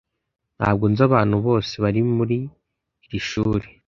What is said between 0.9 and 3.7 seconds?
nzi abantu bose bari muri iri shuri.